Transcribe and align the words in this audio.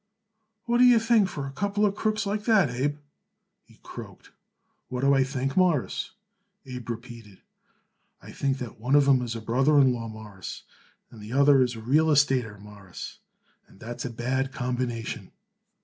"What 0.65 0.79
do 0.79 0.83
you 0.83 0.97
think 0.97 1.29
for 1.29 1.45
a 1.45 1.51
couple 1.51 1.85
of 1.85 1.93
crooks 1.93 2.25
like 2.25 2.45
that, 2.45 2.71
Abe?" 2.71 2.97
he 3.63 3.77
croaked. 3.83 4.31
"What 4.87 5.01
do 5.01 5.13
I 5.13 5.23
think, 5.23 5.55
Mawruss?" 5.55 6.13
Abe 6.65 6.89
repeated. 6.89 7.41
"I 8.19 8.31
think 8.31 8.57
that 8.57 8.79
one 8.79 8.95
of 8.95 9.07
'em 9.07 9.21
is 9.21 9.35
a 9.35 9.41
brother 9.41 9.79
in 9.79 9.93
law, 9.93 10.07
Mawruss, 10.07 10.63
and 11.11 11.21
the 11.21 11.33
other 11.33 11.61
is 11.61 11.75
a 11.75 11.81
real 11.81 12.07
estater, 12.07 12.59
Mawruss, 12.59 13.19
and 13.67 13.79
that's 13.79 14.03
a 14.03 14.09
bad 14.09 14.51
combination." 14.51 15.29